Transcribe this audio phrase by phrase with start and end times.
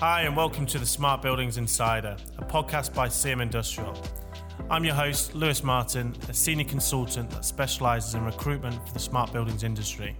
[0.00, 4.00] Hi, and welcome to the Smart Buildings Insider, a podcast by CM Industrial.
[4.70, 9.32] I'm your host, Lewis Martin, a senior consultant that specialises in recruitment for the smart
[9.32, 10.16] buildings industry.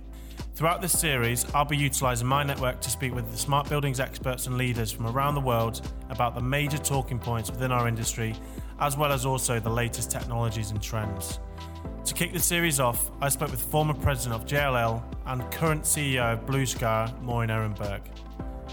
[0.56, 4.48] Throughout this series, I'll be utilising my network to speak with the smart buildings experts
[4.48, 8.34] and leaders from around the world about the major talking points within our industry,
[8.80, 11.38] as well as also the latest technologies and trends.
[12.04, 16.32] To kick the series off, I spoke with former president of JLL and current CEO
[16.32, 18.00] of Blue Skyre, Maureen Ehrenberg.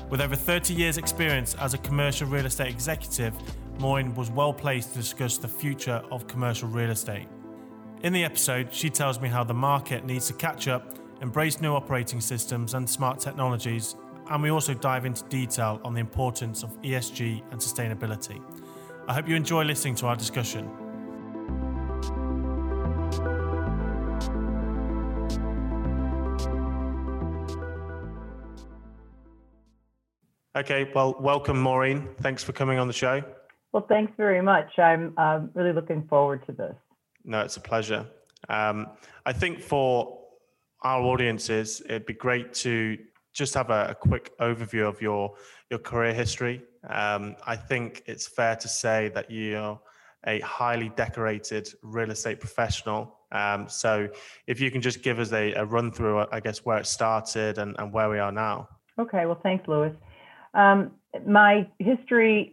[0.09, 3.33] With over 30 years' experience as a commercial real estate executive,
[3.79, 7.27] Maureen was well placed to discuss the future of commercial real estate.
[8.03, 11.73] In the episode, she tells me how the market needs to catch up, embrace new
[11.73, 13.95] operating systems and smart technologies,
[14.29, 18.39] and we also dive into detail on the importance of ESG and sustainability.
[19.07, 20.69] I hope you enjoy listening to our discussion.
[30.55, 32.07] Okay, well, welcome, Maureen.
[32.21, 33.21] Thanks for coming on the show.
[33.73, 34.79] Well, thanks very much.
[34.79, 36.75] I'm uh, really looking forward to this.
[37.25, 38.05] No, it's a pleasure.
[38.47, 38.87] Um,
[39.25, 40.17] I think for
[40.83, 42.97] our audiences, it'd be great to
[43.33, 45.33] just have a, a quick overview of your
[45.69, 46.61] your career history.
[46.89, 49.77] Um, I think it's fair to say that you're
[50.25, 53.19] a highly decorated real estate professional.
[53.33, 54.07] Um, so,
[54.47, 57.57] if you can just give us a, a run through, I guess, where it started
[57.57, 58.69] and, and where we are now.
[58.97, 59.25] Okay.
[59.25, 59.93] Well, thanks, Lewis.
[60.55, 60.91] Um,
[61.25, 62.51] my history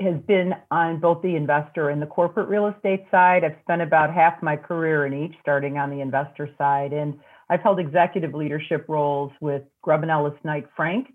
[0.00, 3.44] has been on both the investor and the corporate real estate side.
[3.44, 6.92] I've spent about half my career in each, starting on the investor side.
[6.92, 11.12] And I've held executive leadership roles with Grubb Ellis Knight Frank,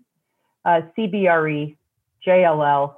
[0.64, 1.76] uh, CBRE,
[2.26, 2.94] JLL,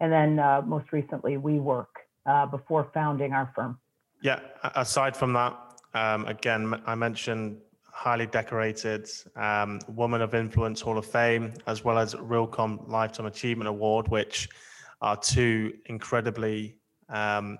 [0.00, 1.86] and then uh, most recently WeWork
[2.26, 3.78] uh, before founding our firm.
[4.22, 4.40] Yeah,
[4.74, 5.58] aside from that,
[5.94, 7.58] um, again, I mentioned
[7.96, 13.68] highly decorated um, Woman of Influence Hall of Fame, as well as Realcomm Lifetime Achievement
[13.68, 14.50] Award, which
[15.00, 16.76] are two incredibly,
[17.08, 17.58] um,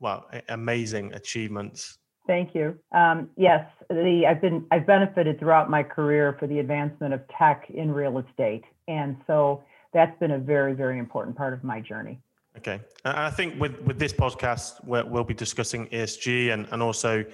[0.00, 1.98] well, amazing achievements.
[2.26, 2.78] Thank you.
[2.92, 7.66] Um, yes, the, I've been I've benefited throughout my career for the advancement of tech
[7.68, 9.62] in real estate, and so
[9.92, 12.20] that's been a very very important part of my journey.
[12.56, 17.24] Okay, I think with with this podcast, we'll be discussing ESG and and also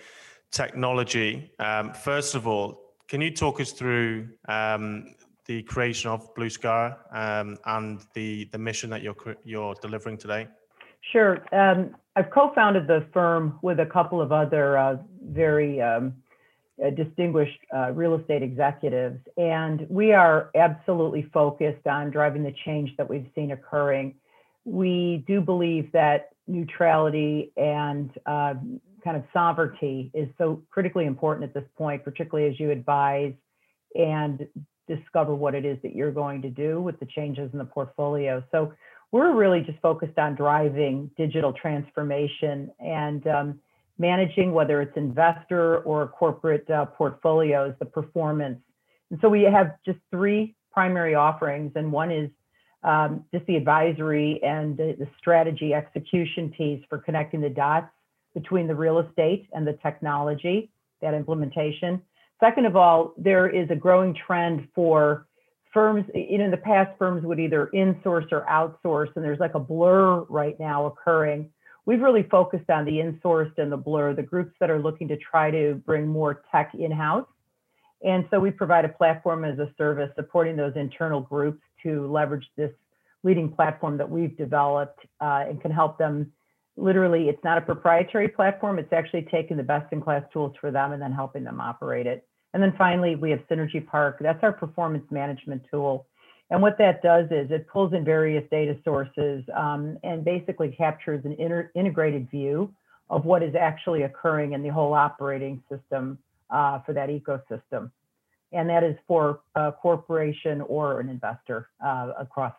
[0.55, 1.51] technology.
[1.59, 5.15] Um, first of all, can you talk us through um,
[5.47, 10.49] the creation of Blue Skyre um, and the the mission that you're you're delivering today?
[11.13, 11.45] Sure.
[11.53, 16.15] Um, I've co-founded the firm with a couple of other uh, very um,
[16.83, 22.91] uh, distinguished uh, real estate executives, and we are absolutely focused on driving the change
[22.97, 24.15] that we've seen occurring.
[24.65, 28.55] We do believe that neutrality and uh,
[29.05, 33.35] kind of sovereignty is so critically important at this point, particularly as you advise
[33.95, 34.47] and
[34.89, 38.43] discover what it is that you're going to do with the changes in the portfolio.
[38.51, 38.73] So
[39.13, 43.61] we're really just focused on driving digital transformation and um,
[43.99, 48.59] managing whether it's investor or corporate uh, portfolios, the performance.
[49.11, 52.31] And so we have just three primary offerings, and one is
[52.83, 57.91] um, just the advisory and the, the strategy execution piece for connecting the dots
[58.35, 62.03] between the real estate and the technology, that implementation.
[62.41, 65.27] Second of all, there is a growing trend for
[65.73, 70.21] firms, in the past, firms would either insource or outsource, and there's like a blur
[70.29, 71.51] right now occurring.
[71.87, 75.17] We've really focused on the insourced and the blur, the groups that are looking to
[75.17, 77.27] try to bring more tech in house.
[78.05, 82.47] And so we provide a platform as a service supporting those internal groups to leverage
[82.57, 82.71] this
[83.23, 86.31] leading platform that we've developed uh, and can help them
[86.77, 88.79] literally it's not a proprietary platform.
[88.79, 92.07] It's actually taking the best in class tools for them and then helping them operate
[92.07, 92.27] it.
[92.53, 94.19] And then finally we have synergy park.
[94.21, 96.07] That's our performance management tool.
[96.51, 101.25] And what that does is it pulls in various data sources um, and basically captures
[101.25, 101.33] an
[101.75, 102.73] integrated view
[103.11, 106.19] of what is actually occurring in the whole operating system
[106.51, 107.91] uh, for that ecosystem.
[108.53, 112.55] And that is for a corporation or an investor uh, across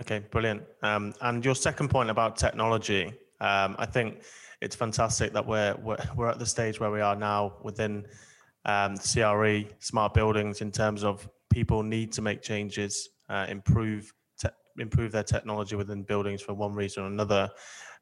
[0.00, 0.62] Okay, brilliant.
[0.82, 3.06] Um, and your second point about technology,
[3.40, 4.22] um, I think
[4.60, 8.06] it's fantastic that we're, we're, we're at the stage where we are now within
[8.64, 14.48] um, CRE smart buildings in terms of people need to make changes, uh, improve te-
[14.78, 17.50] improve their technology within buildings for one reason or another.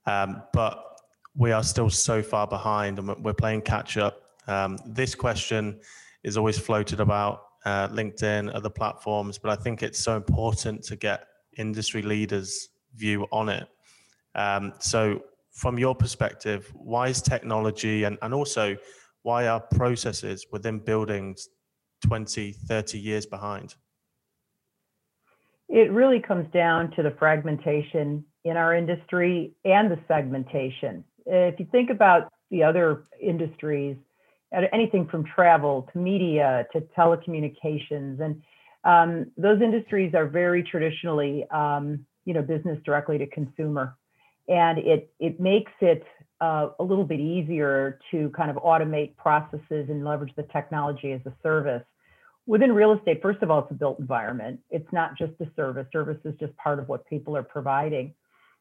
[0.06, 0.82] Um, but
[1.34, 4.22] we are still so far behind, and we're playing catch up.
[4.46, 5.81] Um, this question
[6.25, 10.96] is always floated about uh, LinkedIn, other platforms, but I think it's so important to
[10.96, 11.26] get
[11.56, 13.69] industry leaders' view on it.
[14.35, 15.23] Um, so,
[15.53, 18.76] from your perspective, why is technology and, and also
[19.23, 21.49] why are processes within buildings
[22.06, 23.75] 20, 30 years behind?
[25.69, 31.03] It really comes down to the fragmentation in our industry and the segmentation.
[31.26, 33.97] If you think about the other industries,
[34.73, 38.41] anything from travel to media to telecommunications, and
[38.86, 43.96] um, those industries are very traditionally, um, you know, business directly to consumer,
[44.48, 46.04] and it it makes it
[46.40, 51.20] uh, a little bit easier to kind of automate processes and leverage the technology as
[51.26, 51.82] a service.
[52.46, 54.60] Within real estate, first of all, it's a built environment.
[54.70, 55.86] It's not just a service.
[55.92, 58.14] Service is just part of what people are providing.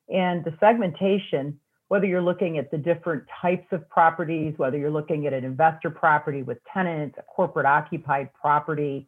[0.10, 5.28] And the segmentation, whether you're looking at the different types of properties, whether you're looking
[5.28, 9.08] at an investor property with tenants, a corporate occupied property,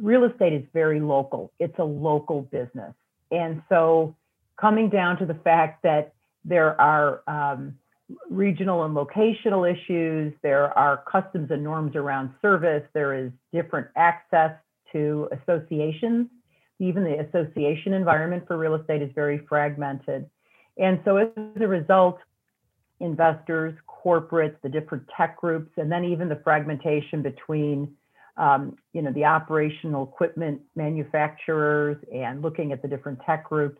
[0.00, 1.52] real estate is very local.
[1.58, 2.94] It's a local business.
[3.30, 4.16] And so
[4.60, 6.14] coming down to the fact that
[6.44, 7.74] there are um,
[8.28, 14.52] regional and locational issues, there are customs and norms around service, there is different access
[14.92, 16.28] to associations
[16.80, 20.28] even the association environment for real estate is very fragmented.
[20.78, 21.28] And so as
[21.60, 22.18] a result,
[23.00, 27.94] investors, corporates, the different tech groups, and then even the fragmentation between
[28.40, 33.78] um, you know, the operational equipment manufacturers and looking at the different tech groups,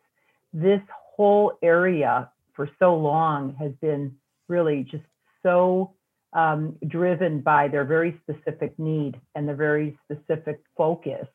[0.53, 0.83] this
[1.17, 4.15] whole area for so long has been
[4.49, 5.05] really just
[5.43, 5.95] so
[6.35, 11.27] um, driven by their very specific need and their very specific focus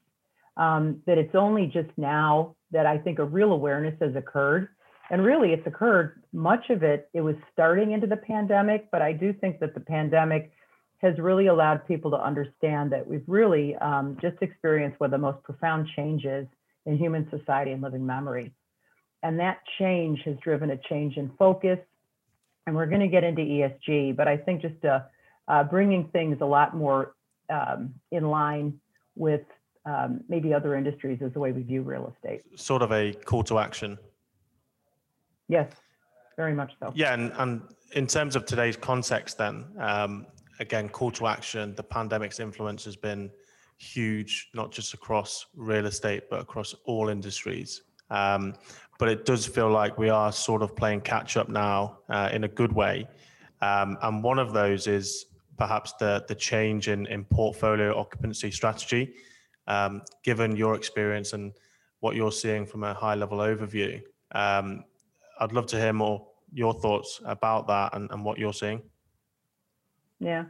[0.58, 4.70] um, that it's only just now that I think a real awareness has occurred.
[5.10, 9.14] And really, it's occurred, much of it, it was starting into the pandemic, but I
[9.14, 10.52] do think that the pandemic
[11.00, 15.18] has really allowed people to understand that we've really um, just experienced one of the
[15.18, 16.48] most profound changes
[16.86, 18.54] in human society and living memory.
[19.24, 21.80] And that change has driven a change in focus.
[22.68, 25.02] And we're going to get into ESG, but I think just uh,
[25.48, 27.16] uh, bringing things a lot more
[27.50, 28.80] um, in line
[29.16, 29.42] with
[29.86, 32.42] um, maybe other industries is the way we view real estate.
[32.56, 34.00] Sort of a call to action.
[35.48, 35.72] Yes,
[36.38, 36.92] very much so.
[36.96, 37.62] Yeah, and, and
[37.92, 40.26] in terms of today's context, then um,
[40.60, 41.76] again, call to action.
[41.76, 43.30] The pandemic's influence has been
[43.78, 47.84] huge, not just across real estate but across all industries.
[48.10, 48.54] Um,
[48.98, 52.46] but it does feel like we are sort of playing catch up now uh, in
[52.46, 53.08] a good way.
[53.62, 55.26] Um, and one of those is
[55.58, 59.14] perhaps the the change in in portfolio occupancy strategy
[59.68, 61.54] um, given your experience and
[62.00, 64.02] what you're seeing from a high level overview,
[64.34, 64.84] um,
[65.40, 68.82] I'd love to hear more your thoughts about that and, and what you're seeing.
[70.20, 70.46] Yeah.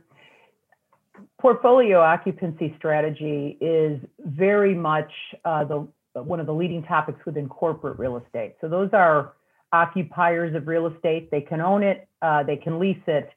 [1.40, 5.12] Portfolio occupancy strategy is very much
[5.46, 8.56] uh, the one of the leading topics within corporate real estate.
[8.62, 9.34] So those are
[9.74, 11.30] occupiers of real estate.
[11.30, 13.30] They can own it, uh, they can lease it,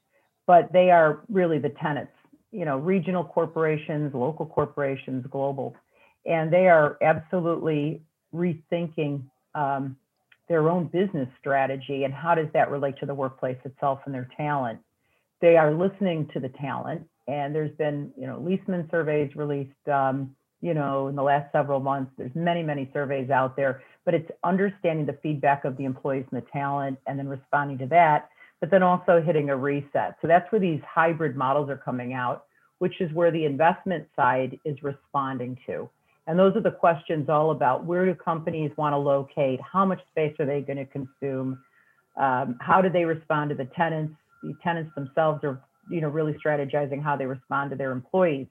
[0.47, 2.13] but they are really the tenants
[2.51, 5.77] you know, regional corporations, local corporations, global,
[6.25, 8.01] and they are absolutely
[8.35, 9.23] rethinking
[9.55, 9.97] um,
[10.49, 14.29] their own business strategy and how does that relate to the workplace itself and their
[14.37, 14.79] talent.
[15.41, 20.35] They are listening to the talent, and there's been, you know, Leesman surveys released, um,
[20.61, 22.11] you know, in the last several months.
[22.19, 26.43] There's many, many surveys out there, but it's understanding the feedback of the employees and
[26.43, 30.17] the talent, and then responding to that but then also hitting a reset.
[30.21, 32.45] So that's where these hybrid models are coming out,
[32.79, 35.89] which is where the investment side is responding to.
[36.27, 39.61] And those are the questions all about where do companies want to locate?
[39.61, 41.59] How much space are they going to consume?
[42.17, 44.15] Um, how do they respond to the tenants?
[44.43, 48.47] The tenants themselves are, you know, really strategizing how they respond to their employees.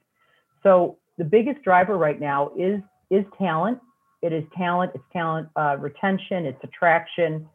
[0.62, 2.80] So the biggest driver right now is
[3.10, 3.78] is talent.
[4.20, 4.92] It is talent.
[4.94, 6.44] It's talent uh, retention.
[6.44, 7.48] It's attraction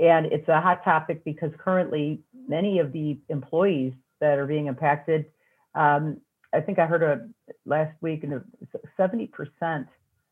[0.00, 5.26] and it's a hot topic because currently many of the employees that are being impacted,
[5.74, 6.20] um,
[6.52, 7.28] I think I heard a
[7.64, 8.42] last week, and
[8.98, 9.86] 70%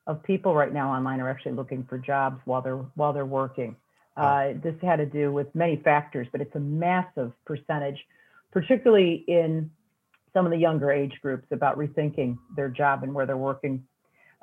[0.07, 3.77] of people right now online are actually looking for jobs while they're while they're working.
[4.19, 7.99] Uh, this had to do with many factors, but it's a massive percentage,
[8.53, 9.71] particularly in
[10.35, 13.85] some of the younger age groups about rethinking their job and where they're working.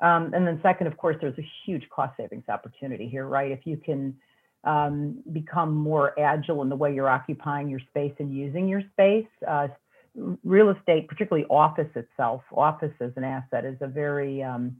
[0.00, 3.50] Um, and then second, of course, there's a huge cost savings opportunity here, right?
[3.50, 4.16] If you can
[4.64, 9.28] um, become more agile in the way you're occupying your space and using your space.
[9.46, 9.68] Uh,
[10.44, 14.76] real estate, particularly office itself, office as an asset is a very um,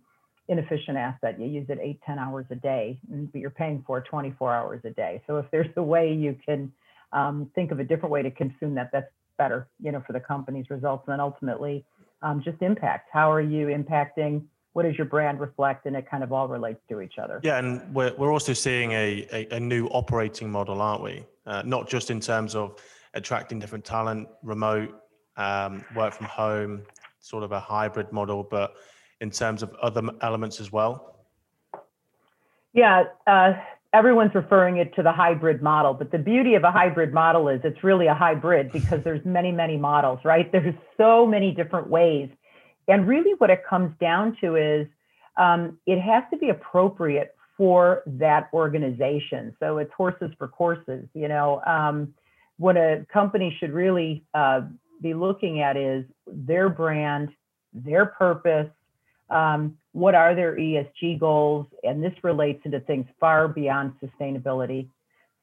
[0.48, 1.40] inefficient asset.
[1.40, 4.90] You use it eight, 10 hours a day, but you're paying for 24 hours a
[4.90, 5.22] day.
[5.26, 6.72] So if there's a way you can
[7.12, 10.20] um, think of a different way to consume that, that's better, you know, for the
[10.20, 11.04] company's results.
[11.06, 11.84] And then ultimately,
[12.22, 13.08] um, just impact.
[13.12, 14.44] How are you impacting
[14.76, 17.56] what does your brand reflect and it kind of all relates to each other yeah
[17.56, 21.88] and we're, we're also seeing a, a, a new operating model aren't we uh, not
[21.88, 22.78] just in terms of
[23.14, 24.94] attracting different talent remote
[25.38, 26.82] um, work from home
[27.20, 28.74] sort of a hybrid model but
[29.20, 31.16] in terms of other elements as well
[32.72, 33.54] Yeah, uh,
[33.92, 37.60] everyone's referring it to the hybrid model, but the beauty of a hybrid model is
[37.64, 40.50] it's really a hybrid because there's many, many models, right?
[40.52, 42.28] There's so many different ways.
[42.88, 44.86] And really what it comes down to is
[45.36, 49.56] um, it has to be appropriate for that organization.
[49.58, 51.62] So it's horses for courses, you know.
[51.66, 52.14] Um,
[52.58, 54.62] what a company should really uh,
[55.02, 57.30] be looking at is their brand,
[57.72, 58.68] their purpose,
[59.30, 64.88] um, what are their ESG goals, and this relates into things far beyond sustainability.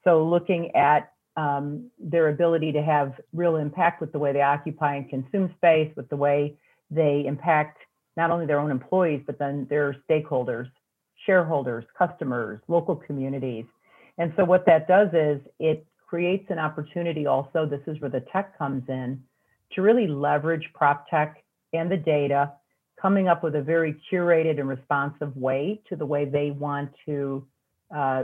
[0.03, 4.95] So looking at um, their ability to have real impact with the way they occupy
[4.95, 6.55] and consume space, with the way
[6.91, 7.79] they impact
[8.15, 10.69] not only their own employees, but then their stakeholders,
[11.25, 13.65] shareholders, customers, local communities.
[14.17, 18.23] And so what that does is it creates an opportunity also, this is where the
[18.31, 19.23] tech comes in,
[19.71, 22.51] to really leverage prop tech and the data,
[23.03, 27.45] coming up with a very curated and responsive way to the way they want to
[27.95, 28.23] uh,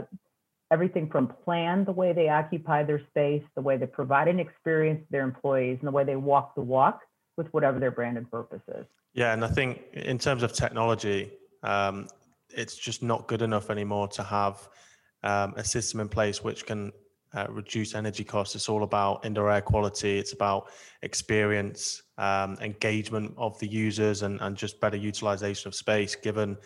[0.72, 5.00] everything from plan the way they occupy their space, the way they provide an experience
[5.00, 7.02] to their employees, and the way they walk the walk
[7.36, 8.86] with whatever their brand and purpose is.
[9.12, 11.30] Yeah, and I think in terms of technology,
[11.62, 12.08] um,
[12.48, 14.66] it's just not good enough anymore to have
[15.22, 16.92] um, a system in place which can
[17.34, 18.54] uh, reduce energy costs.
[18.54, 20.18] It's all about indoor air quality.
[20.18, 20.70] It's about
[21.02, 26.56] experience, um, engagement of the users, and, and just better utilization of space given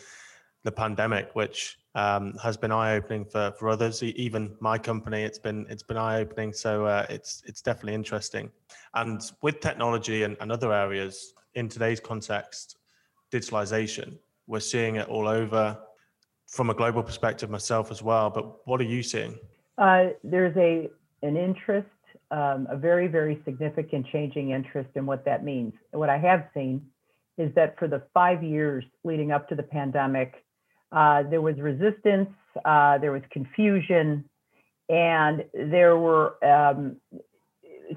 [0.64, 4.02] the pandemic, which um, has been eye opening for, for others.
[4.02, 6.52] Even my company, it's been it's been eye opening.
[6.52, 8.50] So uh, it's it's definitely interesting.
[8.94, 12.78] And with technology and, and other areas in today's context,
[13.30, 15.78] digitalization, we're seeing it all over
[16.48, 18.30] from a global perspective myself as well.
[18.30, 19.36] But what are you seeing?
[19.76, 20.88] Uh, there's a
[21.22, 21.88] an interest,
[22.30, 25.72] um, a very very significant changing interest in what that means.
[25.92, 26.86] what I have seen
[27.38, 30.44] is that for the five years leading up to the pandemic,
[30.92, 32.30] uh, there was resistance,
[32.64, 34.24] uh, there was confusion,
[34.88, 36.96] and there were um,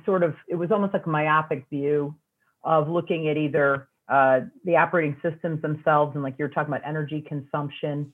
[0.05, 2.15] sort of it was almost like a myopic view
[2.63, 7.23] of looking at either uh, the operating systems themselves and like you're talking about energy
[7.27, 8.11] consumption,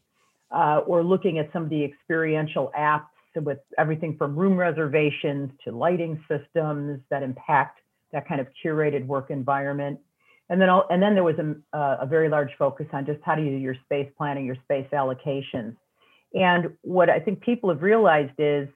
[0.52, 3.08] uh, or looking at some of the experiential apps
[3.42, 7.80] with everything from room reservations to lighting systems that impact
[8.12, 10.00] that kind of curated work environment.
[10.50, 13.42] And then, and then there was a, a very large focus on just how do
[13.42, 15.76] you do your space planning, your space allocations.
[16.34, 18.68] And what I think people have realized is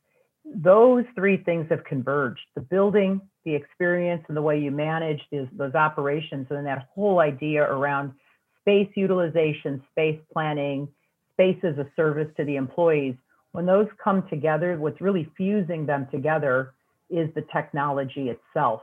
[0.45, 5.47] those three things have converged the building, the experience, and the way you manage those,
[5.53, 8.13] those operations, and that whole idea around
[8.61, 10.87] space utilization, space planning,
[11.33, 13.15] space as a service to the employees
[13.51, 16.73] when those come together, what's really fusing them together
[17.09, 18.81] is the technology itself.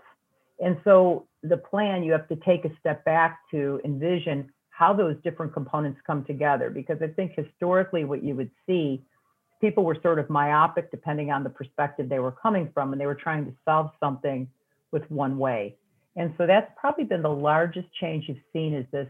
[0.61, 5.16] And so the plan, you have to take a step back to envision how those
[5.23, 6.71] different components come together.
[6.71, 9.02] Because I think historically, what you would see,
[9.61, 13.06] people were sort of myopic depending on the perspective they were coming from, and they
[13.06, 14.49] were trying to solve something
[14.90, 15.76] with one way.
[16.16, 19.09] And so that's probably been the largest change you've seen is this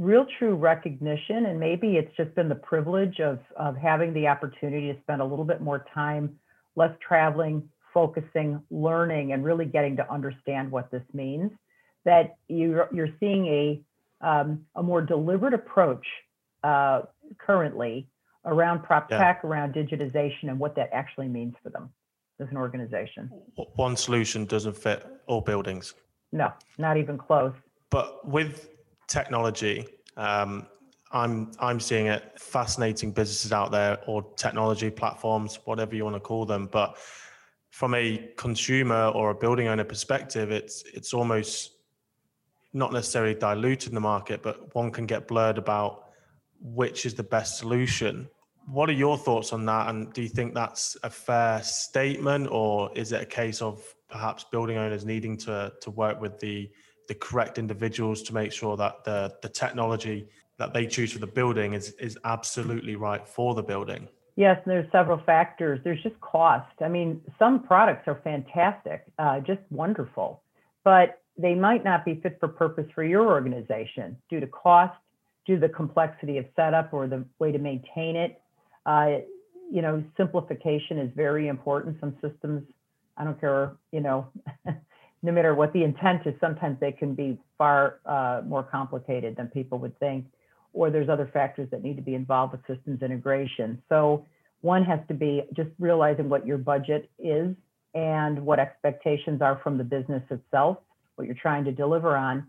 [0.00, 4.90] real true recognition and maybe it's just been the privilege of of having the opportunity
[4.90, 6.34] to spend a little bit more time
[6.74, 11.50] less traveling focusing learning and really getting to understand what this means
[12.06, 13.82] that you're you're seeing a
[14.26, 16.06] um, a more deliberate approach
[16.64, 17.02] uh,
[17.38, 18.08] currently
[18.46, 19.18] around prop yeah.
[19.18, 21.90] tech around digitization and what that actually means for them
[22.38, 23.30] as an organization.
[23.76, 25.92] One solution doesn't fit all buildings.
[26.32, 27.52] No not even close.
[27.90, 28.70] But with
[29.10, 29.86] technology,
[30.16, 30.66] um,
[31.12, 36.20] I'm I'm seeing it fascinating businesses out there or technology platforms, whatever you want to
[36.20, 36.68] call them.
[36.70, 36.96] But
[37.70, 41.72] from a consumer or a building owner perspective, it's it's almost
[42.72, 46.04] not necessarily diluted in the market, but one can get blurred about
[46.60, 48.28] which is the best solution.
[48.66, 49.88] What are your thoughts on that?
[49.88, 54.44] And do you think that's a fair statement, or is it a case of perhaps
[54.44, 56.70] building owners needing to to work with the
[57.10, 61.32] the correct individuals to make sure that the the technology that they choose for the
[61.40, 64.06] building is is absolutely right for the building.
[64.36, 65.80] Yes, there's several factors.
[65.82, 66.76] There's just cost.
[66.80, 70.40] I mean, some products are fantastic, uh, just wonderful,
[70.84, 74.96] but they might not be fit for purpose for your organization due to cost,
[75.46, 78.40] due to the complexity of setup or the way to maintain it.
[78.86, 79.16] Uh,
[79.68, 81.98] you know, simplification is very important.
[81.98, 82.62] Some systems,
[83.16, 84.28] I don't care, you know,
[85.22, 89.48] no matter what the intent is, sometimes they can be far uh, more complicated than
[89.48, 90.26] people would think,
[90.72, 93.82] or there's other factors that need to be involved with systems integration.
[93.88, 94.24] So
[94.62, 97.54] one has to be just realizing what your budget is
[97.94, 100.78] and what expectations are from the business itself,
[101.16, 102.46] what you're trying to deliver on,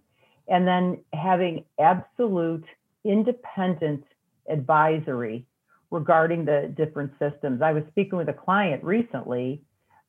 [0.48, 2.66] and then having absolute
[3.04, 4.04] independent
[4.50, 5.46] advisory
[5.90, 7.62] regarding the different systems.
[7.62, 9.62] I was speaking with a client recently.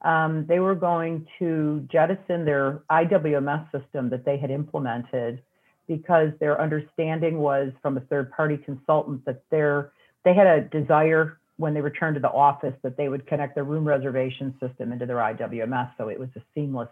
[0.03, 5.43] Um, they were going to jettison their IWMS system that they had implemented
[5.87, 9.93] because their understanding was from a third party consultant that their
[10.25, 13.65] they had a desire when they returned to the office that they would connect their
[13.65, 15.93] room reservation system into their IWMS.
[15.99, 16.89] So it was a seamless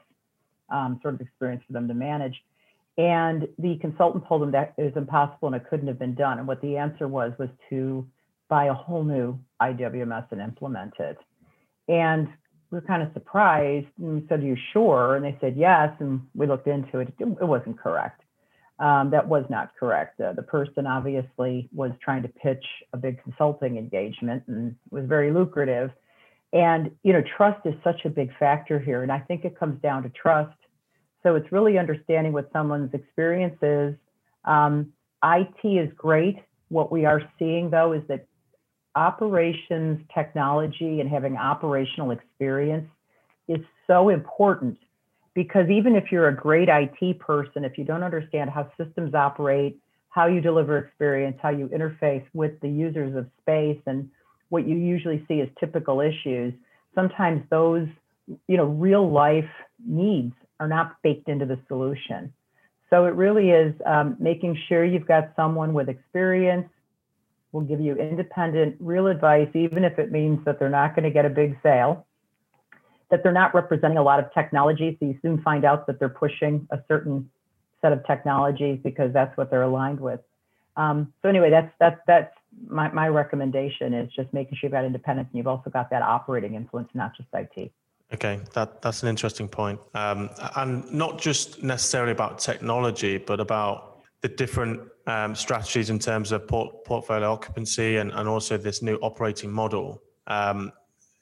[0.68, 2.42] um, sort of experience for them to manage.
[2.98, 6.38] And the consultant told them that it was impossible and it couldn't have been done.
[6.38, 8.06] And what the answer was was to
[8.48, 11.18] buy a whole new IWMS and implement it.
[11.88, 12.28] And
[12.70, 15.16] we were kind of surprised and we said, Are you sure?
[15.16, 15.90] And they said yes.
[15.98, 17.12] And we looked into it.
[17.18, 18.22] It wasn't correct.
[18.78, 20.20] Um, that was not correct.
[20.20, 25.32] Uh, the person obviously was trying to pitch a big consulting engagement and was very
[25.32, 25.90] lucrative.
[26.52, 29.80] And you know, trust is such a big factor here, and I think it comes
[29.82, 30.56] down to trust.
[31.22, 33.94] So it's really understanding what someone's experience is.
[34.46, 36.38] Um, IT is great.
[36.68, 38.26] What we are seeing though is that
[38.96, 42.88] operations technology and having operational experience
[43.48, 44.78] is so important
[45.34, 49.78] because even if you're a great IT person, if you don't understand how systems operate,
[50.08, 54.10] how you deliver experience, how you interface with the users of space, and
[54.48, 56.52] what you usually see as typical issues,
[56.94, 57.86] sometimes those
[58.48, 59.48] you know real life
[59.84, 62.32] needs are not baked into the solution.
[62.90, 66.68] So it really is um, making sure you've got someone with experience
[67.52, 71.10] will give you independent, real advice, even if it means that they're not going to
[71.10, 72.06] get a big sale
[73.10, 74.96] that they're not representing a lot of technology.
[74.98, 77.28] So you soon find out that they're pushing a certain
[77.82, 80.20] set of technologies because that's what they're aligned with.
[80.76, 82.32] Um, so anyway, that's that's that's
[82.68, 86.02] my, my recommendation is just making sure you've got independence and you've also got that
[86.02, 87.72] operating influence, not just IT.
[88.12, 93.89] Okay, that that's an interesting point, um, and not just necessarily about technology, but about
[94.22, 98.96] the different um, strategies in terms of port, portfolio occupancy and, and also this new
[98.96, 100.02] operating model.
[100.26, 100.72] Um,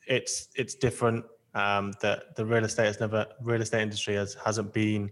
[0.06, 4.72] it's it's different um, that the real estate has never real estate industry has hasn't
[4.72, 5.10] been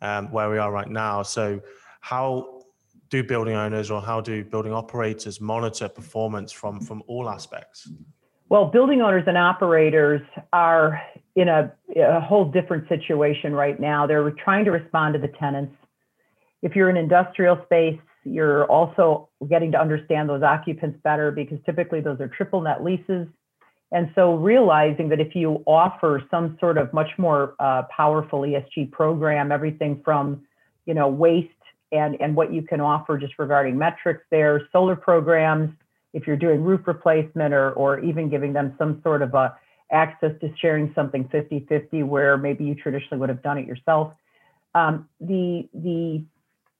[0.00, 1.22] um, where we are right now.
[1.22, 1.60] So
[2.00, 2.62] how
[3.10, 7.90] do building owners or how do building operators monitor performance from from all aspects?
[8.48, 10.22] Well, building owners and operators
[10.54, 11.02] are
[11.36, 14.06] in a, a whole different situation right now.
[14.06, 15.74] They're trying to respond to the tenants.
[16.62, 22.00] If you're in industrial space, you're also getting to understand those occupants better because typically
[22.00, 23.28] those are triple net leases
[23.90, 28.92] and so realizing that if you offer some sort of much more uh, powerful ESG
[28.92, 30.42] program, everything from,
[30.84, 31.48] you know, waste
[31.90, 35.70] and, and what you can offer just regarding metrics there, solar programs,
[36.12, 39.56] if you're doing roof replacement or, or even giving them some sort of a
[39.90, 44.12] access to sharing something 50-50 where maybe you traditionally would have done it yourself.
[44.74, 46.22] Um, the, the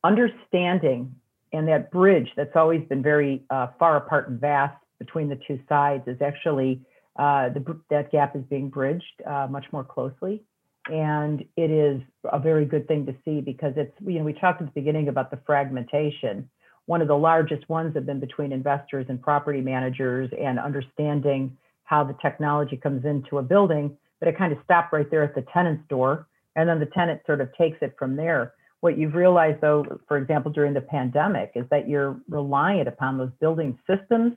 [0.04, 1.14] understanding
[1.52, 5.58] and that bridge that's always been very uh, far apart and vast between the two
[5.68, 6.80] sides is actually
[7.16, 10.42] uh, the, that gap is being bridged uh, much more closely.
[10.90, 12.00] And it is
[12.32, 15.08] a very good thing to see because it's, you know, we talked at the beginning
[15.08, 16.48] about the fragmentation.
[16.86, 22.04] One of the largest ones have been between investors and property managers and understanding how
[22.04, 25.44] the technology comes into a building, but it kind of stopped right there at the
[25.52, 26.26] tenant's door.
[26.56, 28.54] And then the tenant sort of takes it from there.
[28.80, 33.32] What you've realized, though, for example, during the pandemic, is that you're reliant upon those
[33.40, 34.34] building systems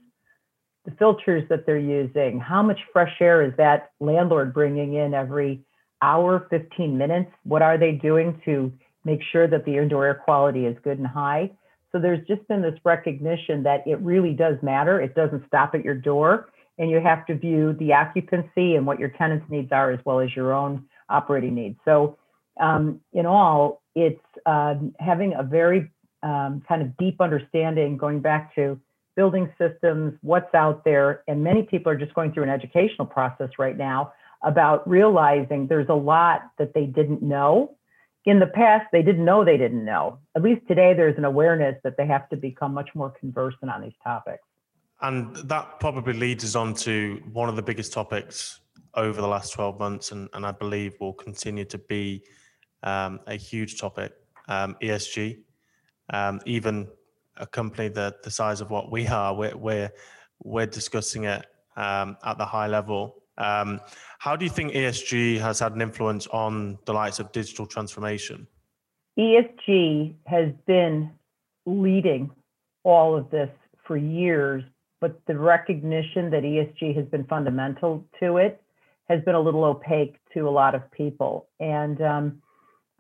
[0.86, 5.64] the filters that they're using, how much fresh air is that landlord bringing in every
[6.02, 7.32] hour, 15 minutes?
[7.44, 8.72] What are they doing to
[9.06, 11.52] make sure that the indoor air quality is good and high?
[11.92, 15.00] So there's just been this recognition that it really does matter.
[15.02, 16.50] It doesn't stop at your door,
[16.80, 20.20] and you have to view the occupancy and what your tenants' needs are as well
[20.20, 21.78] as your own operating needs.
[21.86, 22.18] So,
[22.60, 25.92] um, in all, it's uh, having a very
[26.24, 28.80] um, kind of deep understanding, going back to
[29.16, 31.24] building systems, what's out there.
[31.28, 35.90] And many people are just going through an educational process right now about realizing there's
[35.90, 37.76] a lot that they didn't know.
[38.26, 40.20] In the past, they didn't know they didn't know.
[40.36, 43.82] At least today, there's an awareness that they have to become much more conversant on
[43.82, 44.44] these topics.
[45.02, 48.60] And that probably leads us on to one of the biggest topics
[48.94, 52.24] over the last 12 months, and, and I believe will continue to be
[52.84, 54.14] um, a huge topic
[54.48, 55.40] um, ESG.
[56.14, 56.88] Um, even
[57.38, 59.92] a company the the size of what we are, we're we're,
[60.44, 61.46] we're discussing it
[61.78, 63.16] um, at the high level.
[63.38, 63.80] Um,
[64.20, 68.48] how do you think ESG has had an influence on the likes of digital transformation?
[69.18, 71.12] ESG has been
[71.66, 72.32] leading
[72.84, 73.50] all of this
[73.86, 74.64] for years,
[75.00, 78.62] but the recognition that ESG has been fundamental to it
[79.10, 81.48] has been a little opaque to a lot of people.
[81.60, 82.42] And um,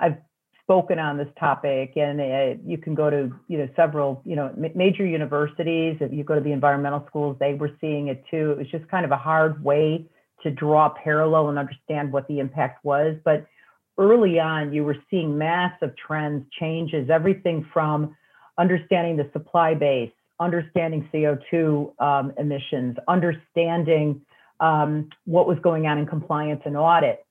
[0.01, 0.17] I've
[0.63, 5.05] spoken on this topic, and you can go to you know several you know major
[5.05, 5.97] universities.
[6.01, 8.51] If you go to the environmental schools, they were seeing it too.
[8.51, 10.05] It was just kind of a hard way
[10.43, 13.15] to draw a parallel and understand what the impact was.
[13.23, 13.45] But
[13.97, 18.15] early on, you were seeing massive trends, changes, everything from
[18.57, 24.21] understanding the supply base, understanding CO2 um, emissions, understanding
[24.59, 27.25] um, what was going on in compliance and audit.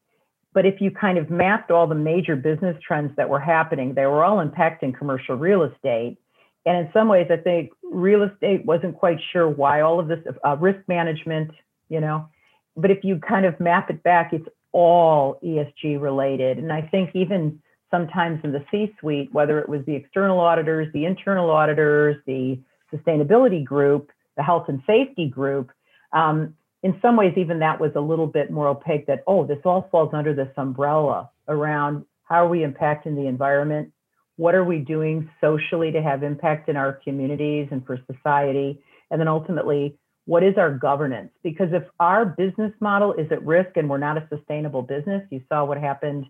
[0.53, 4.07] But if you kind of mapped all the major business trends that were happening, they
[4.07, 6.19] were all impacting commercial real estate.
[6.67, 10.19] And in some ways, I think real estate wasn't quite sure why all of this
[10.45, 11.53] uh, risk management,
[11.89, 12.29] you know.
[12.77, 16.59] But if you kind of map it back, it's all ESG related.
[16.59, 17.61] And I think even
[17.91, 22.59] sometimes in the C suite, whether it was the external auditors, the internal auditors, the
[22.93, 25.71] sustainability group, the health and safety group,
[26.13, 29.59] um, in some ways, even that was a little bit more opaque that, oh, this
[29.65, 33.93] all falls under this umbrella around how are we impacting the environment?
[34.37, 38.81] What are we doing socially to have impact in our communities and for society?
[39.11, 41.33] And then ultimately, what is our governance?
[41.43, 45.43] Because if our business model is at risk and we're not a sustainable business, you
[45.49, 46.27] saw what happened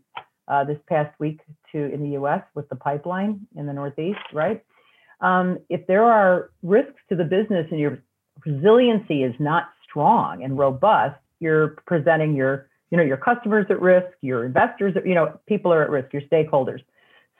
[0.49, 2.43] uh, this past week to in the U.S.
[2.55, 4.65] with the pipeline in the Northeast, right?
[5.21, 8.03] Um, if there are risks to the business and your
[8.45, 14.09] resiliency is not strong and robust, you're presenting your, you know, your customers at risk,
[14.21, 16.81] your investors, you know, people are at risk, your stakeholders.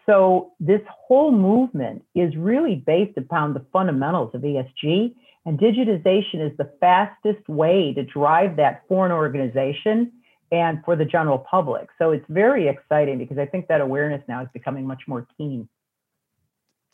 [0.07, 5.15] So this whole movement is really based upon the fundamentals of ESG,
[5.47, 10.13] and digitization is the fastest way to drive that for an organization
[10.53, 11.89] and for the general public.
[11.99, 15.69] So it's very exciting because I think that awareness now is becoming much more keen.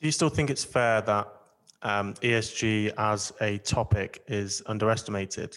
[0.00, 1.26] Do you still think it's fair that
[1.82, 5.56] um, ESG as a topic is underestimated?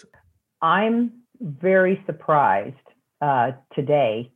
[0.61, 2.75] I'm very surprised
[3.21, 4.31] uh, today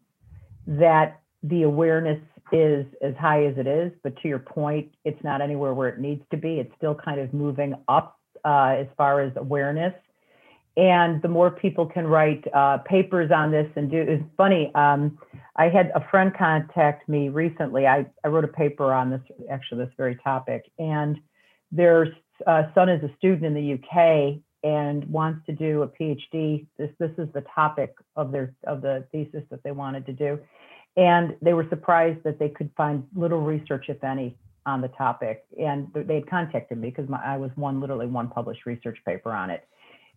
[0.68, 2.20] that the awareness
[2.52, 3.92] is as high as it is.
[4.04, 6.60] But to your point, it's not anywhere where it needs to be.
[6.60, 9.94] It's still kind of moving up uh, as far as awareness.
[10.76, 14.72] And the more people can write uh, papers on this and do, it's funny.
[14.74, 15.20] Um,
[15.56, 17.86] I had a friend contact me recently.
[17.86, 20.64] I, I wrote a paper on this, actually, this very topic.
[20.80, 21.20] And
[21.74, 26.66] their uh, son is a student in the UK and wants to do a PhD.
[26.78, 30.40] This this is the topic of their of the thesis that they wanted to do,
[30.96, 35.44] and they were surprised that they could find little research, if any, on the topic.
[35.60, 39.50] And they had contacted me because I was one literally one published research paper on
[39.50, 39.68] it,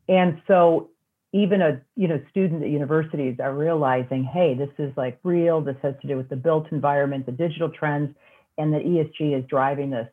[0.09, 0.90] and so
[1.33, 5.61] even a you know students at universities are realizing, hey, this is like real.
[5.61, 8.14] This has to do with the built environment, the digital trends,
[8.59, 10.09] and that ESG is driving this.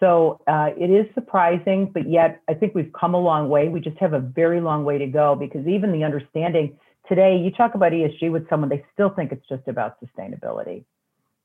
[0.00, 3.68] So uh, it is surprising, but yet I think we've come a long way.
[3.68, 6.76] We just have a very long way to go because even the understanding
[7.08, 10.84] today, you talk about ESG with someone, they still think it's just about sustainability.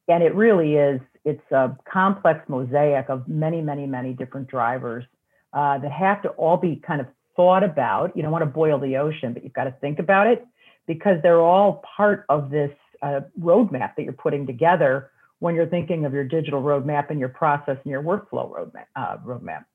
[0.07, 5.05] And it really is, it's a complex mosaic of many, many, many different drivers
[5.53, 8.15] uh, that have to all be kind of thought about.
[8.17, 10.45] You don't want to boil the ocean, but you've got to think about it
[10.87, 12.71] because they're all part of this
[13.03, 17.29] uh, roadmap that you're putting together when you're thinking of your digital roadmap and your
[17.29, 18.85] process and your workflow roadmap.
[18.95, 19.65] Uh, roadmap.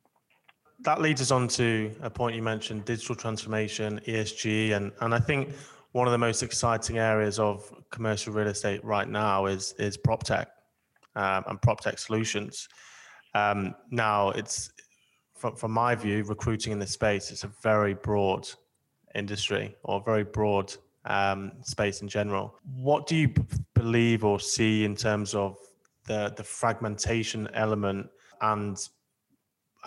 [0.81, 5.19] That leads us on to a point you mentioned: digital transformation, ESG, and and I
[5.19, 5.55] think
[5.93, 10.25] one of the most exciting areas of commercial real estate right now is is prop
[10.25, 10.49] tech
[11.17, 12.69] um, and prop tech solutions.
[13.35, 14.71] Um, now, it's
[15.37, 18.49] from, from my view, recruiting in this space is a very broad
[19.15, 20.75] industry or very broad
[21.05, 22.55] um, space in general.
[22.65, 23.29] What do you
[23.85, 25.59] believe or see in terms of
[26.09, 28.09] the the fragmentation element?
[28.41, 28.77] And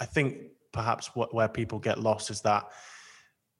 [0.04, 0.28] I think
[0.72, 2.64] perhaps what, where people get lost is that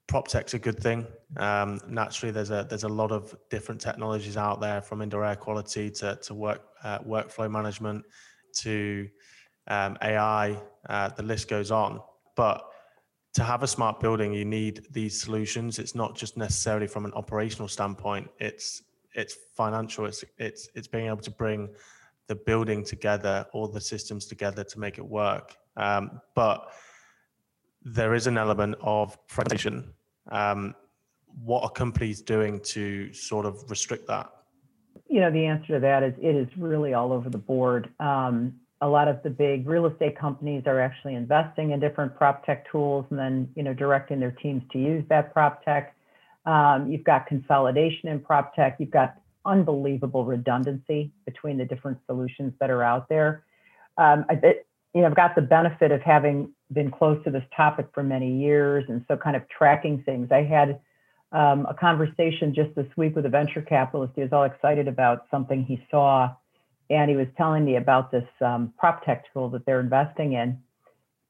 [0.06, 1.06] prop tech's a good thing.
[1.36, 5.36] Um, naturally, there's a there's a lot of different technologies out there, from indoor air
[5.36, 8.04] quality to to work uh, workflow management
[8.62, 9.08] to
[9.66, 10.56] um, AI.
[10.88, 12.00] Uh, the list goes on,
[12.36, 12.64] but
[13.34, 15.78] to have a smart building, you need these solutions.
[15.78, 18.28] It's not just necessarily from an operational standpoint.
[18.40, 18.82] It's
[19.18, 20.06] it's financial.
[20.06, 21.70] It's it's it's being able to bring
[22.28, 25.56] the building together, all the systems together to make it work.
[25.76, 26.72] Um, but
[27.82, 29.92] there is an element of fragmentation.
[30.30, 30.74] Um,
[31.44, 34.30] what are companies doing to sort of restrict that?
[35.08, 37.90] You know, the answer to that is it is really all over the board.
[37.98, 42.46] Um, a lot of the big real estate companies are actually investing in different prop
[42.46, 45.94] tech tools and then you know directing their teams to use that prop tech.
[46.48, 48.76] Um, you've got consolidation in prop tech.
[48.78, 53.44] You've got unbelievable redundancy between the different solutions that are out there.
[53.98, 57.44] Um, I, it, you know, I've got the benefit of having been close to this
[57.54, 60.32] topic for many years, and so kind of tracking things.
[60.32, 60.80] I had
[61.32, 64.14] um, a conversation just this week with a venture capitalist.
[64.16, 66.34] He was all excited about something he saw
[66.90, 70.58] and he was telling me about this um, prop tech tool that they're investing in.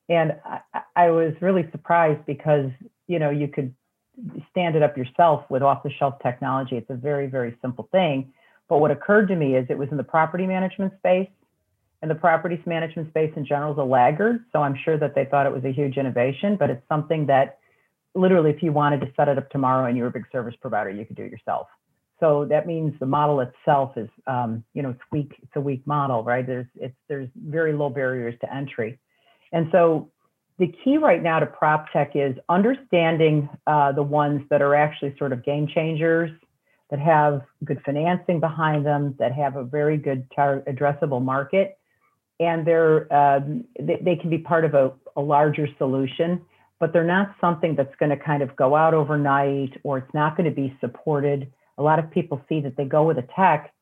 [0.08, 2.70] And I, I was really surprised because,
[3.08, 3.74] you know, you could
[4.50, 6.76] stand it up yourself with off the shelf technology.
[6.76, 8.32] It's a very, very simple thing.
[8.68, 11.28] But what occurred to me is it was in the property management space,
[12.02, 14.44] and the property management space in general is a laggard.
[14.52, 17.58] So I'm sure that they thought it was a huge innovation, but it's something that
[18.14, 20.54] literally, if you wanted to set it up tomorrow and you were a big service
[20.60, 21.66] provider, you could do it yourself.
[22.20, 25.34] So that means the model itself is, um, you know, it's weak.
[25.40, 26.46] It's a weak model, right?
[26.46, 28.98] There's it's there's very low barriers to entry,
[29.52, 30.10] and so
[30.58, 35.14] the key right now to prop tech is understanding uh, the ones that are actually
[35.16, 36.30] sort of game changers,
[36.90, 41.78] that have good financing behind them, that have a very good tar- addressable market,
[42.40, 46.40] and they're um, they, they, can be part of a, a larger solution,
[46.80, 50.36] but they're not something that's going to kind of go out overnight or it's not
[50.36, 51.52] going to be supported.
[51.76, 53.72] A lot of people see that they go with a tech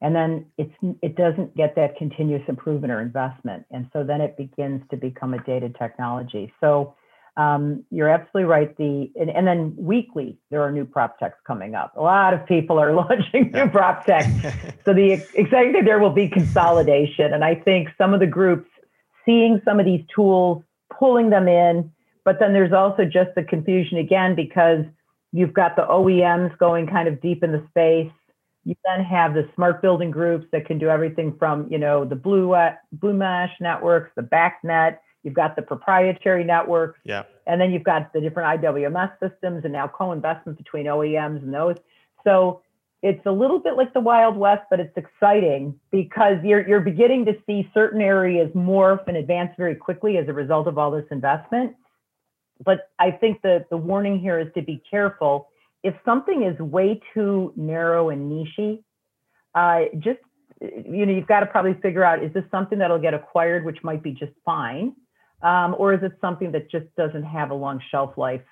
[0.00, 3.64] and then it's it doesn't get that continuous improvement or investment.
[3.70, 6.52] And so then it begins to become a dated technology.
[6.60, 6.94] So
[7.36, 8.76] um, you're absolutely right.
[8.76, 11.96] The and, and, then weekly there are new prop techs coming up.
[11.96, 14.24] A lot of people are launching new prop tech
[14.84, 17.32] so the exciting thing there will be consolidation.
[17.32, 18.68] And i think some of the groups
[19.24, 20.62] seeing some of these tools
[20.96, 21.90] pulling them in
[22.24, 24.84] but then there's also just the confusion again because
[25.32, 28.12] you've got the oems going kind of deep in the space
[28.68, 32.14] you then have the smart building groups that can do everything from, you know, the
[32.14, 34.98] blue uh, blue mesh networks, the BACnet.
[35.22, 37.00] You've got the proprietary networks.
[37.02, 37.22] Yeah.
[37.46, 41.76] And then you've got the different IWMS systems and now co-investment between OEMs and those.
[42.24, 42.60] So
[43.00, 47.24] it's a little bit like the Wild West, but it's exciting because you're you're beginning
[47.24, 51.06] to see certain areas morph and advance very quickly as a result of all this
[51.10, 51.74] investment.
[52.62, 55.48] But I think the the warning here is to be careful
[55.82, 58.82] if something is way too narrow and nichey,
[59.54, 60.18] uh, just
[60.60, 63.78] you know, you've got to probably figure out is this something that'll get acquired, which
[63.82, 64.94] might be just fine,
[65.42, 68.42] um, or is it something that just doesn't have a long shelf life?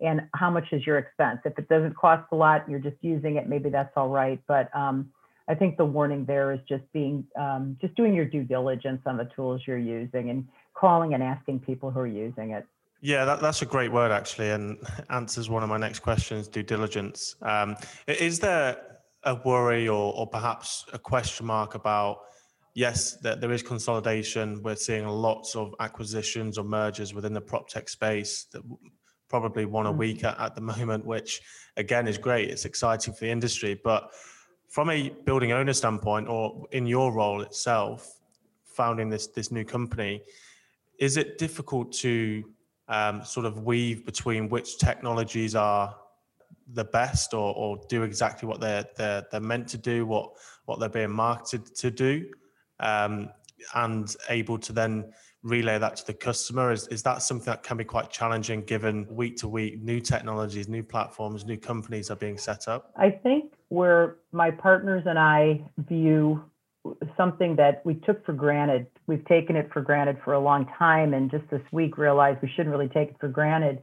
[0.00, 1.40] And how much is your expense?
[1.44, 4.40] If it doesn't cost a lot, you're just using it, maybe that's all right.
[4.46, 5.10] But um,
[5.48, 9.16] I think the warning there is just being, um, just doing your due diligence on
[9.16, 12.64] the tools you're using and calling and asking people who are using it.
[13.02, 14.78] Yeah, that, that's a great word actually, and
[15.10, 17.36] answers one of my next questions: due diligence.
[17.42, 18.76] Um, is there
[19.24, 22.20] a worry or, or perhaps a question mark about?
[22.74, 24.62] Yes, that there is consolidation.
[24.62, 28.46] We're seeing lots of acquisitions or mergers within the prop tech space.
[28.52, 28.62] That
[29.28, 29.96] probably one a mm.
[29.96, 31.40] week at, at the moment, which
[31.76, 32.50] again is great.
[32.50, 34.10] It's exciting for the industry, but
[34.68, 38.20] from a building owner standpoint, or in your role itself,
[38.64, 40.22] founding this this new company,
[40.98, 42.44] is it difficult to
[42.90, 45.96] um, sort of weave between which technologies are
[46.72, 50.32] the best or, or do exactly what they're, they're, they're meant to do, what,
[50.66, 52.26] what they're being marketed to do,
[52.80, 53.30] um,
[53.74, 56.72] and able to then relay that to the customer?
[56.72, 60.68] Is, is that something that can be quite challenging given week to week new technologies,
[60.68, 62.92] new platforms, new companies are being set up?
[62.96, 66.44] I think where my partners and I view
[67.16, 68.86] something that we took for granted.
[69.10, 72.48] We've taken it for granted for a long time, and just this week realized we
[72.48, 73.82] shouldn't really take it for granted.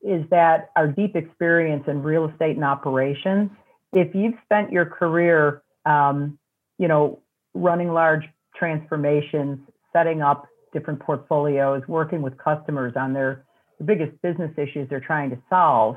[0.00, 3.50] Is that our deep experience in real estate and operations?
[3.92, 6.38] If you've spent your career, um,
[6.78, 7.18] you know,
[7.52, 8.22] running large
[8.54, 9.58] transformations,
[9.92, 13.44] setting up different portfolios, working with customers on their
[13.78, 15.96] the biggest business issues they're trying to solve,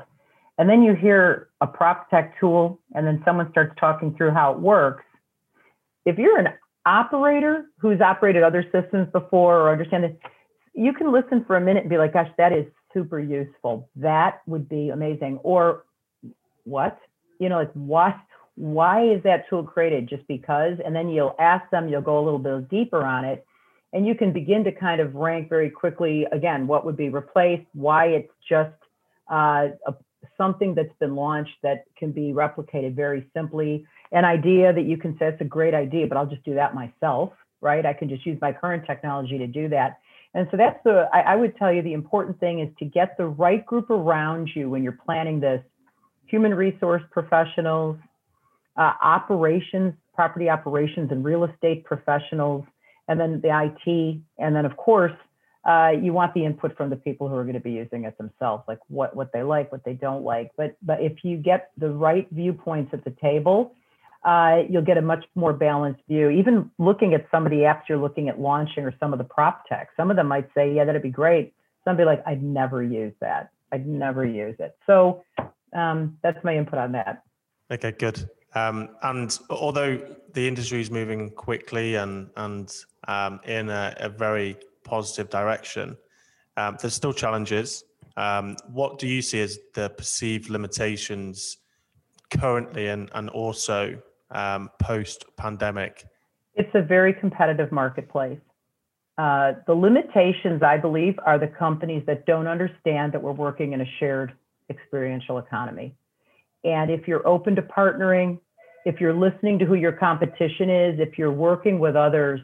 [0.58, 4.52] and then you hear a prop tech tool, and then someone starts talking through how
[4.52, 5.04] it works
[6.06, 6.48] if you're an
[6.86, 10.20] operator who's operated other systems before or understand it,
[10.74, 13.88] you can listen for a minute and be like, gosh, that is super useful.
[13.96, 15.38] That would be amazing.
[15.42, 15.84] Or
[16.64, 16.98] what?
[17.38, 18.16] You know, like what?
[18.56, 20.08] Why is that tool created?
[20.08, 20.78] Just because?
[20.84, 23.44] And then you'll ask them, you'll go a little bit deeper on it.
[23.92, 27.66] And you can begin to kind of rank very quickly again what would be replaced,
[27.74, 28.74] why it's just
[29.30, 29.94] uh, a,
[30.36, 35.16] something that's been launched that can be replicated very simply an idea that you can
[35.18, 37.84] say it's a great idea, but I'll just do that myself, right?
[37.84, 39.98] I can just use my current technology to do that.
[40.34, 43.16] And so that's the, I, I would tell you the important thing is to get
[43.16, 45.62] the right group around you when you're planning this
[46.26, 47.96] human resource professionals,
[48.76, 52.64] uh, operations, property operations, and real estate professionals,
[53.08, 54.20] and then the IT.
[54.38, 55.12] And then, of course,
[55.64, 58.16] uh, you want the input from the people who are going to be using it
[58.18, 60.50] themselves, like what, what they like, what they don't like.
[60.56, 63.74] But, but if you get the right viewpoints at the table,
[64.24, 66.30] uh, you'll get a much more balanced view.
[66.30, 69.24] Even looking at some of the apps you're looking at launching or some of the
[69.24, 71.54] prop tech, some of them might say, yeah, that'd be great.
[71.84, 73.50] Some be like, I'd never use that.
[73.72, 74.76] I'd never use it.
[74.86, 75.22] So
[75.74, 77.22] um, that's my input on that.
[77.70, 78.28] Okay, good.
[78.54, 80.00] Um, and although
[80.32, 82.72] the industry is moving quickly and and
[83.08, 85.96] um, in a, a, very positive direction.
[86.56, 87.84] Um, there's still challenges.
[88.16, 91.56] Um, what do you see as the perceived limitations
[92.30, 96.04] currently and and also um, post pandemic?
[96.54, 98.38] It's a very competitive marketplace.
[99.16, 103.80] Uh, the limitations, I believe, are the companies that don't understand that we're working in
[103.80, 104.32] a shared
[104.70, 105.94] experiential economy.
[106.64, 108.38] And if you're open to partnering,
[108.84, 112.40] if you're listening to who your competition is, if you're working with others,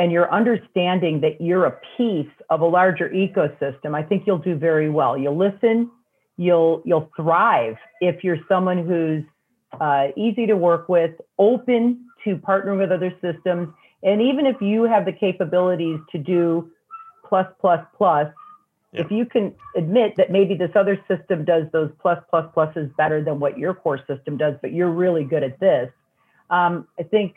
[0.00, 4.56] and you're understanding that you're a piece of a larger ecosystem, I think you'll do
[4.56, 5.18] very well.
[5.18, 5.90] You'll listen,
[6.38, 9.24] you'll you'll thrive if you're someone who's
[9.78, 13.68] uh, easy to work with, open to partnering with other systems,
[14.02, 16.70] and even if you have the capabilities to do
[17.28, 18.32] plus plus plus,
[18.92, 19.02] yeah.
[19.02, 23.22] if you can admit that maybe this other system does those plus plus pluses better
[23.22, 25.90] than what your core system does, but you're really good at this,
[26.48, 27.34] um, I think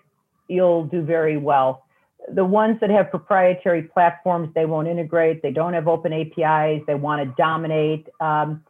[0.47, 1.82] you'll do very well.
[2.31, 5.41] The ones that have proprietary platforms, they won't integrate.
[5.41, 6.81] They don't have open APIs.
[6.87, 8.07] They want to dominate.
[8.19, 8.63] Um,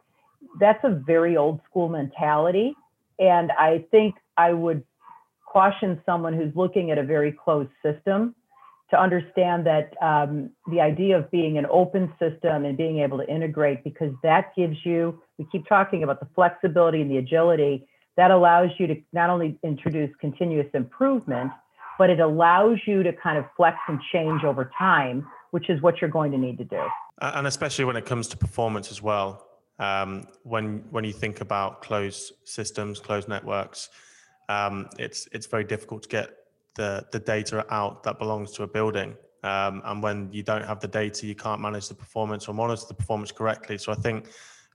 [0.58, 2.74] that's a very old school mentality.
[3.18, 4.82] And I think I would
[5.46, 8.34] caution someone who's looking at a very closed system
[8.90, 13.28] to understand that um, the idea of being an open system and being able to
[13.28, 17.86] integrate, because that gives you, we keep talking about the flexibility and the agility,
[18.16, 21.50] that allows you to not only introduce continuous improvement,
[21.98, 26.00] but it allows you to kind of flex and change over time, which is what
[26.00, 26.82] you're going to need to do.
[27.20, 29.46] And especially when it comes to performance as well.
[29.78, 33.90] Um, when when you think about closed systems, closed networks,
[34.48, 36.30] um, it's it's very difficult to get
[36.74, 39.16] the the data out that belongs to a building.
[39.42, 42.86] Um, and when you don't have the data, you can't manage the performance or monitor
[42.88, 43.76] the performance correctly.
[43.76, 44.28] So I think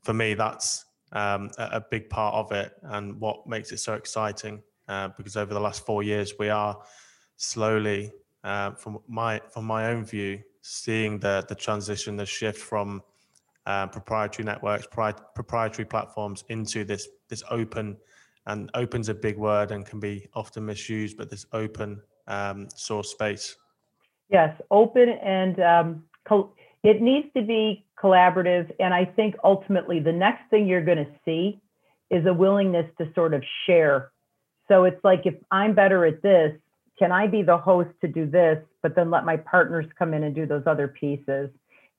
[0.04, 4.62] for me, that's um, a, big part of it and what makes it so exciting.
[4.88, 6.78] Uh, because over the last four years, we are
[7.40, 8.12] slowly,
[8.44, 13.02] uh, from my from my own view, seeing the the transition, the shift from
[13.66, 17.98] uh, proprietary networks, pri- proprietary platforms into this this open
[18.46, 23.12] and open's a big word and can be often misused, but this open um, source
[23.12, 23.56] space.
[24.30, 28.72] Yes, open and um, co- it needs to be collaborative.
[28.80, 31.62] And I think ultimately the next thing you're going to see
[32.10, 34.12] is a willingness to sort of share.
[34.68, 36.54] So it's like if I'm better at this,
[37.00, 40.24] can I be the host to do this, but then let my partners come in
[40.24, 41.50] and do those other pieces?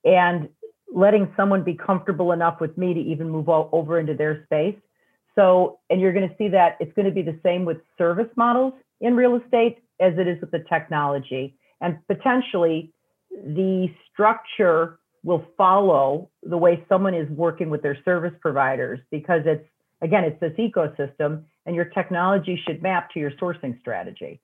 [0.05, 0.47] And
[0.93, 4.75] letting someone be comfortable enough with me to even move over into their space
[5.35, 8.29] so, and you're going to see that it's going to be the same with service
[8.35, 11.55] models in real estate as it is with the technology.
[11.79, 12.91] And potentially
[13.31, 19.65] the structure will follow the way someone is working with their service providers because it's,
[20.01, 24.41] again, it's this ecosystem and your technology should map to your sourcing strategy.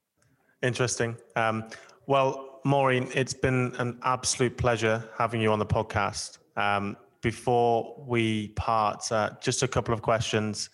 [0.61, 1.15] Interesting.
[1.35, 1.65] Um,
[2.07, 6.39] well, Maureen, it's been an absolute pleasure having you on the podcast.
[6.55, 10.69] Um, before we part, uh, just a couple of questions.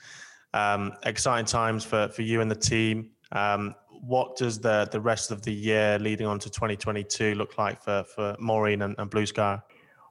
[0.53, 3.09] Um, exciting times for, for you and the team.
[3.31, 7.81] Um, what does the, the rest of the year leading on to 2022 look like
[7.81, 9.61] for, for Maureen and, and Blue Skyre?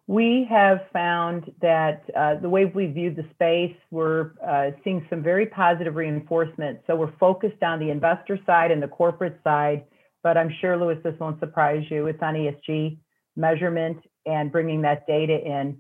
[0.08, 5.22] We have found that uh, the way we viewed the space, we're uh, seeing some
[5.22, 6.80] very positive reinforcement.
[6.86, 9.84] So we're focused on the investor side and the corporate side,
[10.22, 12.08] but I'm sure, Lewis, this won't surprise you.
[12.08, 12.98] It's on ESG
[13.36, 15.78] measurement and bringing that data in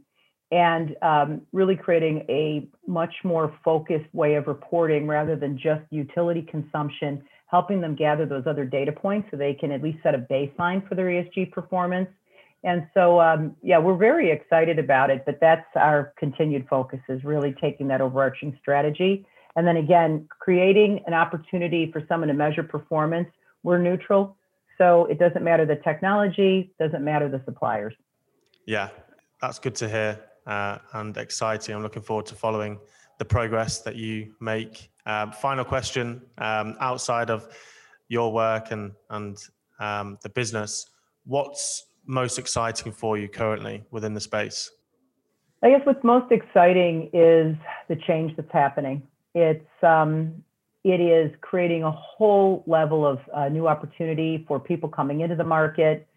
[0.52, 6.42] and um, really creating a much more focused way of reporting rather than just utility
[6.42, 10.18] consumption, helping them gather those other data points so they can at least set a
[10.18, 12.08] baseline for their ESG performance.
[12.64, 17.24] And so, um, yeah, we're very excited about it, but that's our continued focus is
[17.24, 19.26] really taking that overarching strategy.
[19.56, 23.28] And then again, creating an opportunity for someone to measure performance.
[23.62, 24.36] We're neutral.
[24.78, 27.94] So it doesn't matter the technology, doesn't matter the suppliers.
[28.66, 28.88] Yeah,
[29.40, 31.74] that's good to hear uh, and exciting.
[31.74, 32.78] I'm looking forward to following
[33.18, 34.90] the progress that you make.
[35.06, 37.48] Um, final question: um, outside of
[38.08, 39.36] your work and and
[39.78, 40.86] um, the business,
[41.24, 44.70] what's most exciting for you currently within the space?
[45.62, 47.56] I guess what's most exciting is
[47.88, 49.02] the change that's happening.
[49.34, 50.42] It's um,
[50.84, 55.44] it is creating a whole level of uh, new opportunity for people coming into the
[55.44, 56.08] market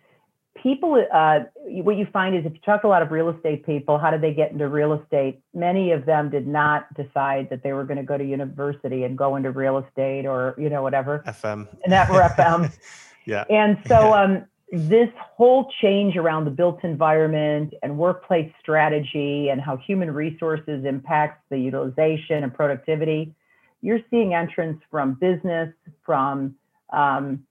[0.61, 1.39] people, uh,
[1.83, 4.09] what you find is if you talk to a lot of real estate people, how
[4.09, 5.39] did they get into real estate?
[5.53, 9.17] Many of them did not decide that they were going to go to university and
[9.17, 11.23] go into real estate or, you know, whatever.
[11.27, 11.67] FM.
[11.83, 12.75] And that were FM.
[13.25, 13.43] yeah.
[13.49, 19.77] And so um, this whole change around the built environment and workplace strategy and how
[19.77, 23.33] human resources impacts the utilization and productivity,
[23.81, 25.73] you're seeing entrance from business,
[26.05, 26.55] from
[26.91, 27.45] um,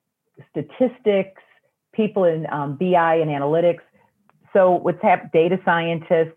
[0.50, 1.40] statistics,
[1.92, 3.82] people in um, BI and analytics.
[4.52, 6.36] So what's happened, data scientists.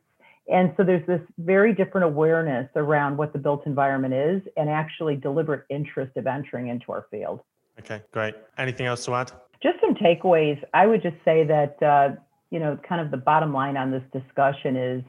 [0.49, 5.17] And so there's this very different awareness around what the built environment is and actually
[5.17, 7.41] deliberate interest of entering into our field.
[7.79, 8.35] Okay, great.
[8.57, 9.31] Anything else to add?
[9.61, 10.61] Just some takeaways.
[10.73, 12.15] I would just say that, uh,
[12.51, 15.03] you know, kind of the bottom line on this discussion is,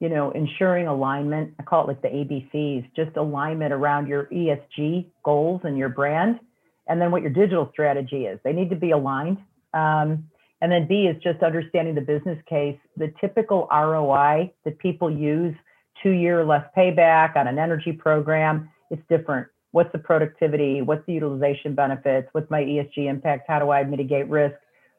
[0.00, 1.54] you know, ensuring alignment.
[1.58, 6.40] I call it like the ABCs, just alignment around your ESG goals and your brand,
[6.88, 8.40] and then what your digital strategy is.
[8.42, 9.38] They need to be aligned.
[9.72, 10.28] Um,
[10.60, 12.78] and then B is just understanding the business case.
[12.96, 15.54] The typical ROI that people use,
[16.02, 19.48] two year less payback on an energy program, it's different.
[19.72, 20.82] What's the productivity?
[20.82, 22.28] What's the utilization benefits?
[22.32, 23.44] What's my ESG impact?
[23.48, 24.54] How do I mitigate risk?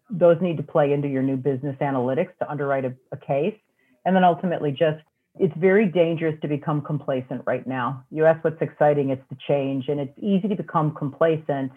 [0.10, 3.56] Those need to play into your new business analytics to underwrite a, a case.
[4.06, 5.02] And then ultimately, just
[5.40, 8.04] it's very dangerous to become complacent right now.
[8.12, 11.72] You ask what's exciting, it's the change, and it's easy to become complacent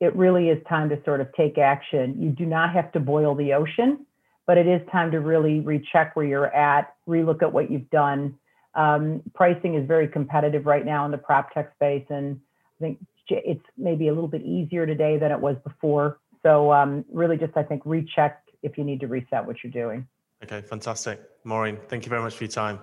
[0.00, 2.16] it really is time to sort of take action.
[2.20, 4.04] You do not have to boil the ocean,
[4.46, 8.38] but it is time to really recheck where you're at, relook at what you've done.
[8.76, 12.38] Um, pricing is very competitive right now in the prop tech space, and
[12.78, 12.98] I think
[13.28, 16.18] it's maybe a little bit easier today than it was before.
[16.42, 20.06] So um, really, just I think recheck if you need to reset what you're doing.
[20.44, 21.78] Okay, fantastic, Maureen.
[21.88, 22.78] Thank you very much for your time.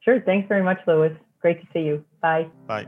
[0.00, 0.20] Sure.
[0.20, 1.12] Thanks very much, Lewis.
[1.40, 2.04] Great to see you.
[2.20, 2.48] Bye.
[2.66, 2.86] Bye.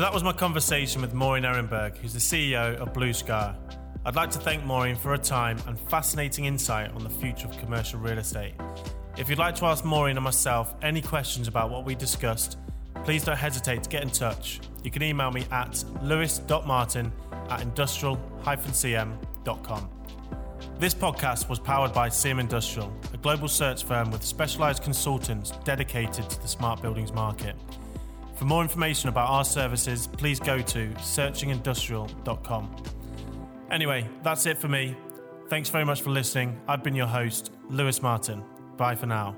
[0.00, 3.54] So that was my conversation with Maureen Ehrenberg, who's the CEO of Blue Skyre.
[4.06, 7.58] I'd like to thank Maureen for her time and fascinating insight on the future of
[7.58, 8.54] commercial real estate.
[9.18, 12.56] If you'd like to ask Maureen or myself any questions about what we discussed,
[13.04, 14.60] please don't hesitate to get in touch.
[14.82, 17.12] You can email me at lewis.martin
[17.50, 19.90] at industrial-cm.com.
[20.78, 26.30] This podcast was powered by CM Industrial, a global search firm with specialised consultants dedicated
[26.30, 27.54] to the smart buildings market.
[28.40, 32.74] For more information about our services, please go to searchingindustrial.com.
[33.70, 34.96] Anyway, that's it for me.
[35.50, 36.58] Thanks very much for listening.
[36.66, 38.42] I've been your host, Lewis Martin.
[38.78, 39.36] Bye for now.